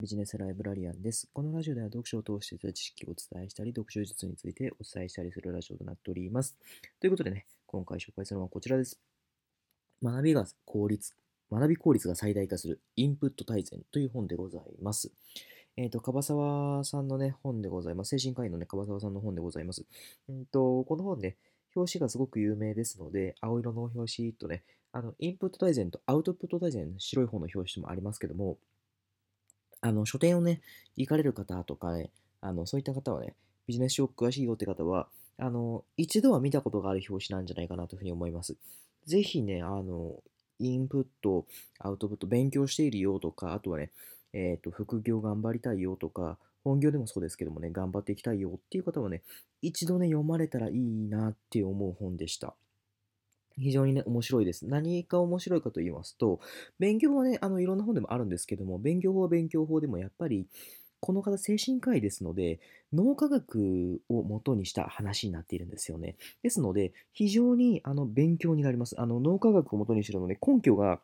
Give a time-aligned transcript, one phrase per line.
[0.00, 1.28] ビジネスライブラリアンです。
[1.30, 6.56] このラジオでは読書を通してた知識をお伝えしたり、読書術についてお伝えしたりするラジオとなっております。
[7.00, 8.98] ということでね、今回紹介するのはこちらです。
[10.02, 11.14] 学びが効率、
[11.52, 15.12] 学び効率が最大化するインプット大全という本でございます。
[15.76, 18.16] えっ、ー、と、樺沢さんのね、本でございます。
[18.16, 19.84] 精神科医のね、樺沢さんの本でございます。
[20.30, 21.36] うんと、この本ね、
[21.76, 24.62] 表紙がすごく有名ですので、青色の表紙とね、
[24.92, 28.56] あの、インプット大全とアウトプット大全、白い方の表紙もありますけども、
[29.80, 30.60] あの、書店をね、
[30.96, 32.10] 行かれる方とかね、
[32.40, 33.34] あの、そういった方はね、
[33.66, 38.56] ビジネス書詳しいよって方は、あの、一度は見たことがある表紙なんじゃないかなというふうに思います。
[39.06, 40.22] ぜひね、あの、
[40.58, 41.46] インプット、
[41.78, 43.90] アウトプット、勉強しているよとか、あとはね、
[44.32, 49.22] えっ、ー、と、副業頑張りたいよとか、本業でもそうですけどもね、頑張っていきたいよっていう方はね、
[49.62, 52.54] 一度ね、読まれたらいいなって思う本でした。
[53.56, 54.66] 非常にね、面白いです。
[54.66, 56.40] 何が面白いかと言いますと、
[56.78, 60.46] 勉強はね、あの、いろんな本でもあるんですけども、勉強法は勉強法でもやっぱり、
[61.00, 62.60] この方、精神科医ですので、
[62.92, 66.16] 脳科学を元にした話になっているんですよね。
[66.42, 69.00] ですので、非常にあの勉強になります。
[69.00, 71.00] あの脳科学を元にしているので、根拠が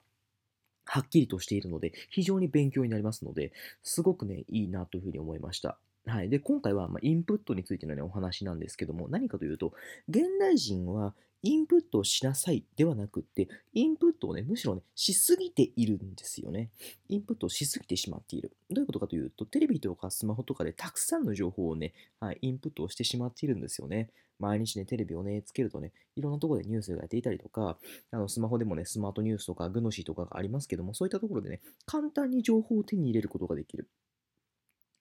[0.86, 3.52] はっきりとしているので、非常に勉強になりますので、
[3.82, 5.78] すごくね、いいなというふうに思いました。
[6.06, 6.28] はい。
[6.28, 9.72] で、今回は、まインプットについての、ね、お話なんですけども、何かというと、
[10.08, 16.70] 現代人はインプットをしなさいではなくって、インプットをね、むしろね、しすぎているんですよね。
[17.08, 18.52] インプットをしすぎてしまっている。
[18.70, 24.10] どういうことかというと、テレビとかスマホとかでたくさんの情報をね、はい、インプットをしてしまっているんですよね。
[24.38, 27.78] 毎日ね、テレビをね、つけるとね、いろんなところでニュースがやっていたりとか、
[28.12, 33.88] あのスマホでもね、スマートニュースとか、グノシーとかがありますけども、そういったところでね、簡単に情報を手に入れることができる。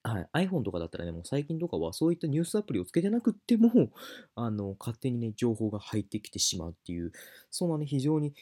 [0.06, 3.90] はい、iPhone とかだったらね、もう最近とかはそういったニュースアプリをつけてなくっても、
[4.34, 7.12] あの、勝手にね、情報が入ってきてしまうっていう、
[7.50, 8.34] そんなね、非常に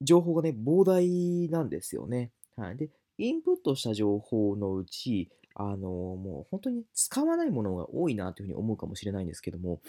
[0.00, 2.32] 情報がね、膨大なんですよね。
[2.56, 2.76] はい。
[2.76, 9.80] で、インプットした情報のうち、あの、もう本当に使わないものが多いなというふうに思うかもしれないんですけども、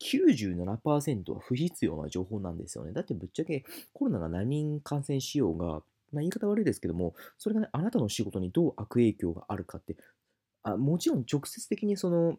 [0.00, 2.92] 97%は不必要な情報なんですよね。
[2.92, 5.82] だってぶっちゃけコロナが何人感染しようが、
[6.12, 9.96] まあ、言い方悪いですけども、それがね、あなたの仕事にどう悪影響があるかって、
[10.64, 12.38] あもちろん直接的にその、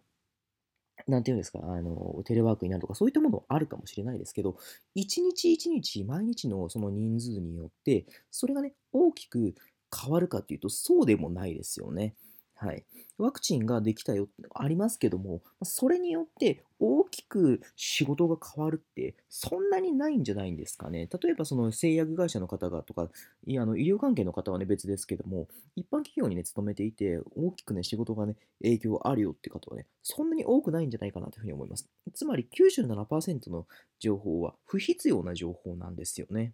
[1.08, 4.58] なんていうんですか、あの、テレワークになるとか、そういったものあるかもしれないですけど、
[4.96, 9.56] 一日一日、毎日のその人数によって、それがね、大きく
[9.96, 12.16] 変わるかっていうと、そうでもないですよね。
[12.56, 12.86] はい、
[13.18, 21.10] ワクチンができたよってありますけども、それによって大きく仕事が変わるって、そんなにないんじゃないんですかね。
[21.22, 23.10] 例えば、その製薬会社の方がとか、
[23.46, 31.90] いやあの医療関係の方はね、別ですけども、一般企業にね、勤めていて、大きくね、仕事がね、影響あるよって方はね、そんなに多くないんじゃないかなというふうに思います。
[32.14, 33.68] つまり97%の
[34.00, 36.54] 情報は不必要な情報なんですよね。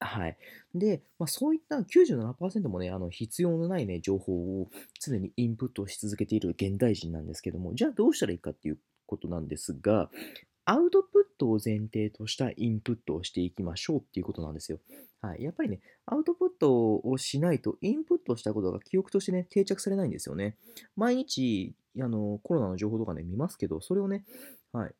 [0.00, 0.36] はい。
[0.74, 10.10] で、まあ、そういった97%もね、あの必要のないね、情報を常にインプットし続けている現代人なんですけども、じゃあどうしたらいいかっていうことなんですが、
[10.64, 14.78] アウトプットを前提としたインプットをしていきましょうっていうことなんですよ。
[15.20, 15.42] はい。
[15.42, 20.56] やっぱりね、アウトプットをしないと、インプットしたことが記憶としてね、定着されないんですよね。
[20.96, 24.24] 毎日、あの、コロナの情報とかね、見ますけど、それをね、
[24.72, 24.94] はい。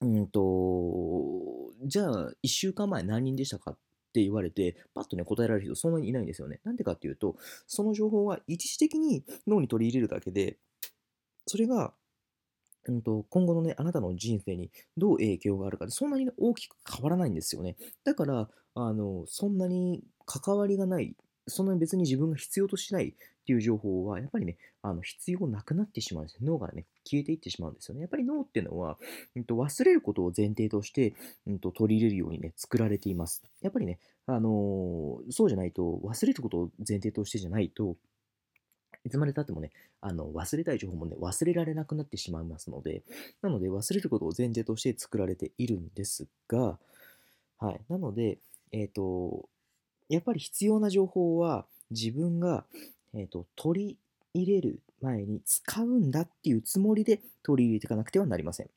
[0.00, 3.74] うんと、じゃあ、1週間前何人でしたかっ
[4.12, 6.60] て言われて、パッとね、答えられる人そんなにいないんですよね。
[6.64, 7.36] なんでかっていうと、
[7.66, 10.58] その情報は一時的に脳に取り入れるだけで、
[11.46, 11.94] それが、
[12.88, 17.76] うんと、今後のね、あなたの人生にどう影響があるかで、そんなに、大きく変わらないんですよね。
[18.04, 21.16] だから、あの、そんなに関わりがない、
[21.48, 23.14] そんなに別に自分が必要としない
[23.46, 26.40] っていう情報は、やっぱりね、あの必要なくなってしまうんですよ。
[26.42, 28.00] 脳がね、消えていってしまうんですよね。
[28.00, 28.98] やっぱり脳っていうのは、
[29.36, 31.14] うん、と忘れることを前提として、
[31.46, 33.44] うんと、取り入れるようにね、作られています。
[33.62, 37.96] やっぱりね、あのー、そうじゃないと、忘れることを前提としてじゃないと、
[39.04, 39.70] いつまでたってもね、
[40.00, 43.04] あの忘れたい情報もね、忘れられなくなってしまいますので、
[43.42, 46.78] なので忘れることを前提として作られているんですが、
[47.58, 47.80] はい。
[47.88, 48.38] なので、
[48.72, 49.48] えっ、ー、と、
[50.08, 52.64] やっぱり必要な情報は自分が
[53.16, 53.98] えーと、取り
[54.34, 58.70] 入れる前に使うんだっていうつもりで取り入れていかなくてはなりません。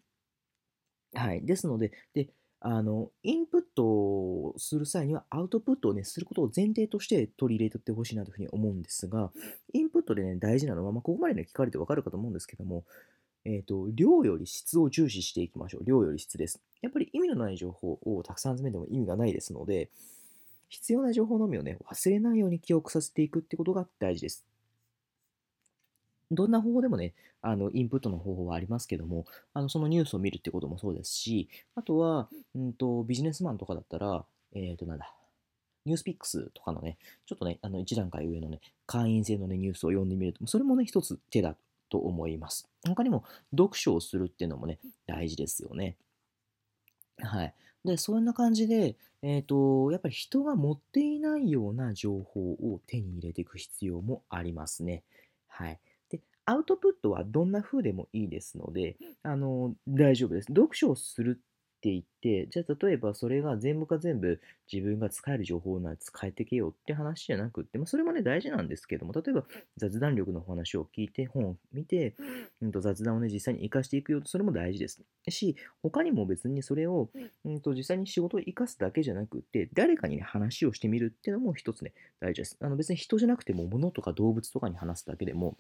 [1.14, 1.46] はい。
[1.46, 2.30] ですので、で
[2.62, 9.32] あのインプットをする際にはアウトプットを、ね、することを前提として取り入れていってほしいなというふうに思うんですが、
[9.74, 12.84] インプットで、ね、大事なのは、まあ、ここまで、ね、聞かれてわかるかと思うんですけども、
[13.46, 15.86] えーと、量より質を重視していきましょう。
[15.86, 16.60] 量より質です。
[16.82, 19.90] やっぱり意味のない情報をたくさん集めても意味がないですので、
[20.70, 24.46] 必要な情報のみをね、忘れないように記憶させていくってことが大事です。
[26.32, 34.24] どんな方法でもね、あの、インプットの方法はありますけども、あの、そのニュースを見るってこともそうですし、あとは、うんと、ビジネスマンとかだったら、
[34.54, 35.14] えっ、ー、と、なんだ、
[35.86, 41.56] ニュースピックスとかのね、ちょっとね、あの一段階上のね、会員制のね、ニュースを読んでみると、それもね、一つ手だ
[41.90, 42.68] と思います。
[42.88, 44.78] 他にも、読書をするっていうのもね、
[45.08, 45.96] 大事ですよね。
[47.18, 47.54] はい。
[47.86, 55.04] で、そんな感じで、えっ、と、やっぱり人が持っていないような情報を手に入れていく必要もありますね。
[55.48, 55.80] はい。
[56.10, 60.48] で、アウトプットはどんな風でもいいですので、あの、大丈夫です。
[60.48, 61.42] 読書をする
[61.80, 64.42] って言って、じゃあ例えばそれが全部が全部
[64.72, 69.46] 自分が使える情報なら使えてけよって話じゃなくって、まあ、それもね大事なんですけども、例えば
[69.78, 72.16] 雑談力の話を聞いて、本を見て、
[72.62, 75.02] うんと雑談をね実際に活かしていくよと、それも大事です。
[75.30, 77.10] し、他にも別にそれを、
[77.46, 82.58] うんと実際に仕事を活かすだけじゃなくて、誰かにね話をしてみるっていうのも一つね大事です。
[82.60, 85.56] あの別に人じゃなくても物とか動物とかに話すだけでも、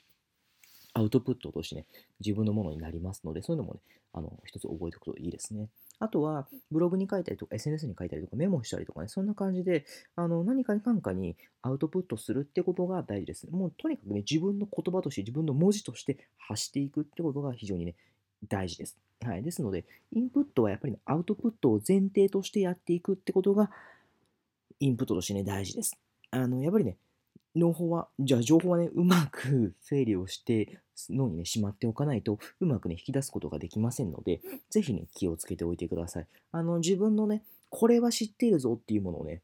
[1.00, 1.86] アウトプットとしてね、
[2.19, 3.80] 自分のものになりますので、そういうのもね、
[4.12, 5.69] あの、一つ覚えておくといいですね。
[6.00, 9.86] あとは、ブログに書いたりとか、SNS に書いたりとか、メモしたりとかね、そんな感じで、
[10.18, 13.48] あの、何かにかんかにアウトプットするってことが大事です。
[13.50, 17.96] もう、とにかくね、自分の言葉として、自分の文字として発していくってことが非常にね、
[18.50, 18.98] 大事です。
[19.22, 19.44] はい。
[19.44, 23.72] ですので、インプットはやっぱり、ね、アウトプットを前提としてやっていくってことが、
[24.81, 25.98] インプットとしてね、大事です。
[26.31, 26.98] あの、やっぱりね、
[27.56, 30.80] 脳法は、じゃあ情報はね、うまく整理をして
[31.10, 36.28] 脳にね、しまっておかないと、うまくね、引き出すことができませんので、ぜひね、気をつけておいてください。
[36.51, 39.42] あの、自分のね、これは知っているぞっていうものをね、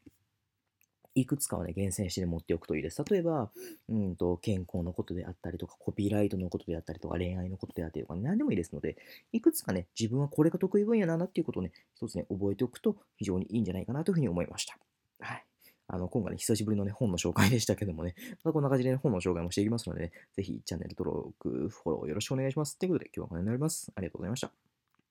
[1.16, 3.02] いくつかはね、厳選して持っておくといいです。
[3.10, 3.50] 例えば、
[3.88, 8.98] うんと、健康のことであったりとか、コピーライトのことであったりとか、恋愛のことであったりとか、何でもいいですので、
[9.32, 14.78] いくつかね、自分はこれが得意分野なんだっていうことをね、一つね、覚えておくと非常にいいんじゃないかなというふうに思いました。
[15.20, 15.45] はい。
[15.88, 22.78] あの、今回ね、久しぶりのね、本の紹介でしたけどもね、 またこんな感じで、ね、本の紹介もしていきますのでね、ぜひチャンネル登録、フォローよろしくお願いします。
[22.78, 23.92] ということで、今日はこの辺になります。
[23.94, 24.65] ありがとうございました。